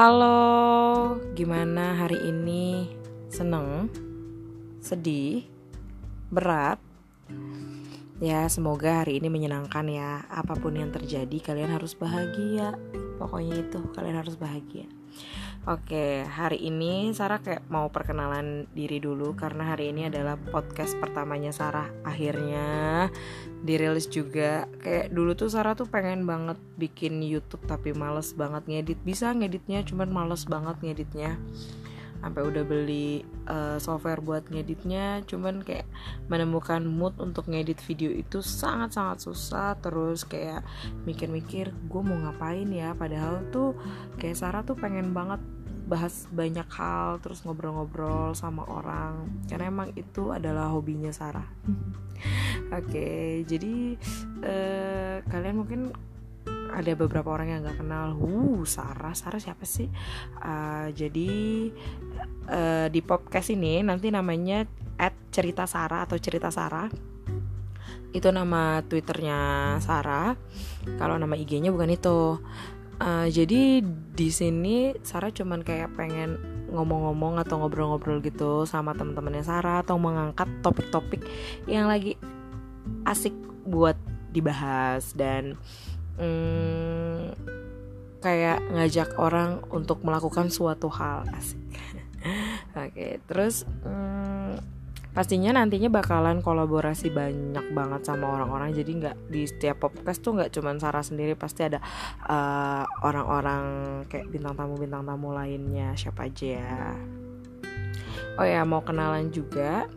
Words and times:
Halo, 0.00 1.20
gimana 1.36 1.92
hari 1.92 2.16
ini? 2.24 2.88
Seneng? 3.28 3.92
Sedih? 4.80 5.44
Berat? 6.32 6.80
Ya, 8.16 8.48
semoga 8.48 9.04
hari 9.04 9.20
ini 9.20 9.28
menyenangkan 9.28 9.84
ya. 9.92 10.24
Apa 10.32 10.56
pun 10.56 10.72
yang 10.80 10.88
terjadi, 10.88 11.44
kalian 11.44 11.76
harus 11.76 11.92
bahagia. 11.92 12.80
Pokoknya 13.20 13.60
itu, 13.60 13.76
kalian 13.92 14.24
harus 14.24 14.40
bahagia. 14.40 14.88
Oke, 15.68 16.24
hari 16.24 16.64
ini 16.64 17.12
Sarah 17.12 17.44
kayak 17.44 17.68
mau 17.68 17.92
perkenalan 17.92 18.72
diri 18.72 19.04
dulu 19.04 19.36
karena 19.36 19.76
hari 19.76 19.92
ini 19.92 20.08
adalah 20.08 20.40
podcast 20.40 20.96
pertamanya 20.96 21.52
Sarah. 21.52 21.92
Akhirnya 22.08 23.12
dirilis 23.60 24.08
juga. 24.08 24.66
Kayak 24.80 25.12
dulu 25.12 25.32
tuh 25.36 25.48
Sarah 25.52 25.76
tuh 25.76 25.88
pengen 25.88 26.24
banget 26.24 26.56
bikin 26.80 27.20
YouTube 27.20 27.64
tapi 27.68 27.92
males 27.92 28.32
banget 28.32 28.64
ngedit. 28.66 28.98
Bisa 29.04 29.32
ngeditnya, 29.32 29.84
cuman 29.84 30.08
males 30.08 30.44
banget 30.48 30.76
ngeditnya. 30.80 31.36
Sampai 32.20 32.44
udah 32.44 32.68
beli 32.68 33.24
uh, 33.48 33.80
software 33.80 34.20
buat 34.20 34.44
ngeditnya, 34.52 35.24
cuman 35.24 35.64
kayak 35.64 35.88
menemukan 36.28 36.84
mood 36.84 37.16
untuk 37.16 37.48
ngedit 37.48 37.80
video 37.88 38.12
itu 38.12 38.44
sangat-sangat 38.44 39.24
susah. 39.24 39.80
Terus 39.80 40.28
kayak 40.28 40.60
mikir-mikir 41.08 41.72
gue 41.72 42.02
mau 42.04 42.20
ngapain 42.20 42.68
ya. 42.68 42.92
Padahal 42.92 43.40
tuh 43.48 43.72
kayak 44.20 44.36
Sarah 44.36 44.60
tuh 44.68 44.76
pengen 44.76 45.16
banget 45.16 45.40
bahas 45.90 46.30
banyak 46.30 46.70
hal 46.70 47.18
terus 47.18 47.42
ngobrol-ngobrol 47.42 48.30
sama 48.38 48.62
orang. 48.70 49.26
Karena 49.50 49.66
emang 49.66 49.90
itu 49.98 50.30
adalah 50.30 50.70
hobinya 50.70 51.10
Sarah. 51.10 51.50
Oke, 52.70 52.86
okay, 52.86 53.26
jadi 53.42 53.98
uh, 54.46 55.16
kalian 55.26 55.56
mungkin 55.58 55.90
ada 56.70 56.92
beberapa 56.94 57.34
orang 57.34 57.50
yang 57.50 57.60
nggak 57.66 57.82
kenal, 57.82 58.14
uh 58.14 58.62
Sarah, 58.62 59.12
Sarah 59.18 59.42
siapa 59.42 59.66
sih? 59.66 59.90
Uh, 60.38 60.94
jadi 60.94 61.30
uh, 62.46 62.86
di 62.86 63.00
podcast 63.02 63.50
ini 63.50 63.82
nanti 63.82 64.14
namanya 64.14 64.62
at 64.94 65.12
cerita 65.34 65.66
Sarah 65.66 66.06
atau 66.06 66.16
cerita 66.22 66.54
Sarah. 66.54 66.86
Itu 68.10 68.30
nama 68.30 68.82
twitternya 68.86 69.38
Sarah. 69.82 70.34
Kalau 70.98 71.18
nama 71.18 71.34
IG-nya 71.34 71.70
bukan 71.74 71.90
itu 71.94 72.38
uh, 73.00 73.26
jadi 73.26 73.82
di 74.14 74.28
sini 74.30 74.94
Sarah 75.02 75.32
cuman 75.32 75.64
kayak 75.64 75.96
pengen 75.96 76.38
ngomong-ngomong 76.70 77.42
atau 77.42 77.58
ngobrol-ngobrol 77.58 78.22
gitu 78.22 78.64
sama 78.68 78.94
teman-temannya 78.94 79.42
Sarah 79.42 79.82
atau 79.82 79.98
mengangkat 79.98 80.46
topik-topik 80.62 81.24
yang 81.66 81.90
lagi 81.90 82.14
asik 83.08 83.34
buat 83.66 83.98
dibahas 84.30 85.12
dan 85.18 85.58
hmm, 86.20 87.34
kayak 88.22 88.62
ngajak 88.70 89.10
orang 89.18 89.64
untuk 89.74 90.04
melakukan 90.06 90.52
suatu 90.52 90.86
hal 90.92 91.26
asik. 91.34 91.58
Oke, 92.76 92.92
okay, 92.92 93.12
terus 93.26 93.66
hmm, 93.82 94.39
pastinya 95.10 95.50
nantinya 95.58 95.90
bakalan 95.90 96.38
kolaborasi 96.38 97.10
banyak 97.10 97.74
banget 97.74 98.00
sama 98.06 98.30
orang-orang 98.30 98.70
jadi 98.70 98.90
nggak 98.94 99.16
di 99.26 99.42
setiap 99.42 99.82
podcast 99.82 100.22
tuh 100.22 100.38
nggak 100.38 100.54
cuman 100.54 100.78
Sarah 100.78 101.02
sendiri 101.02 101.34
pasti 101.34 101.66
ada 101.66 101.82
eh, 102.30 102.84
orang-orang 103.02 103.62
kayak 104.06 104.30
bintang 104.30 104.54
tamu 104.54 104.78
bintang 104.78 105.02
tamu 105.02 105.34
lainnya 105.34 105.94
siapa 105.98 106.30
aja 106.30 106.46
ya. 106.62 106.78
Oh 108.38 108.46
ya 108.46 108.62
mau 108.62 108.80
kenalan 108.86 109.34
juga 109.34 109.90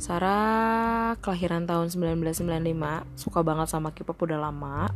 Sarah 0.00 1.16
kelahiran 1.20 1.68
tahun 1.68 1.92
1995 1.92 3.20
suka 3.20 3.40
banget 3.44 3.68
sama 3.68 3.92
K-pop 3.92 4.16
udah 4.16 4.48
lama 4.48 4.88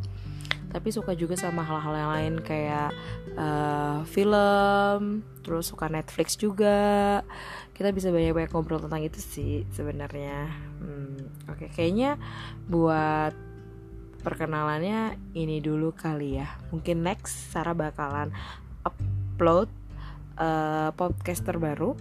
tapi 0.75 0.91
suka 0.91 1.15
juga 1.15 1.39
sama 1.39 1.63
hal-hal 1.63 1.95
yang 1.95 2.11
lain 2.11 2.35
kayak 2.43 2.91
uh, 3.39 4.03
film 4.11 5.23
terus 5.47 5.71
suka 5.71 5.87
Netflix 5.87 6.35
juga. 6.35 7.23
Kita 7.71 7.95
bisa 7.95 8.11
banyak-banyak 8.11 8.51
ngobrol 8.51 8.83
tentang 8.83 9.07
itu 9.07 9.23
sih 9.23 9.63
sebenarnya. 9.71 10.51
Hmm, 10.83 11.31
oke. 11.47 11.71
Okay. 11.71 11.71
kayaknya 11.71 12.19
buat 12.67 13.31
perkenalannya 14.27 15.15
ini 15.39 15.63
dulu 15.63 15.95
kali 15.95 16.43
ya. 16.43 16.51
Mungkin 16.75 17.07
next 17.07 17.55
Sarah 17.55 17.79
bakalan 17.79 18.35
upload 18.83 19.71
uh, 20.43 20.91
podcast 20.99 21.47
terbaru 21.47 21.95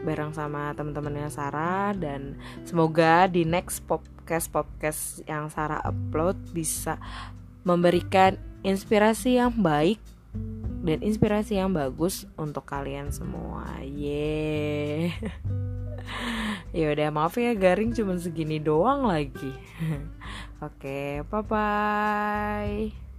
bareng 0.00 0.32
sama 0.32 0.72
teman-temannya 0.72 1.28
Sarah. 1.28 1.92
Dan 1.92 2.40
semoga 2.64 3.28
di 3.28 3.44
next 3.44 3.84
podcast 3.84 4.48
podcast 4.48 5.20
yang 5.28 5.52
Sarah 5.52 5.84
upload 5.84 6.38
bisa 6.56 6.96
memberikan 7.64 8.36
inspirasi 8.64 9.40
yang 9.40 9.52
baik 9.56 10.00
dan 10.80 11.04
inspirasi 11.04 11.60
yang 11.60 11.76
bagus 11.76 12.24
untuk 12.40 12.64
kalian 12.64 13.12
semua. 13.12 13.68
Ye. 13.84 15.12
ya 16.76 16.86
udah 16.92 17.08
maaf 17.12 17.36
ya 17.36 17.52
garing 17.52 17.92
cuma 17.92 18.16
segini 18.16 18.56
doang 18.56 19.04
lagi. 19.08 19.52
Oke, 20.64 21.20
okay, 21.20 21.26
bye 21.28 21.44
bye. 21.44 23.09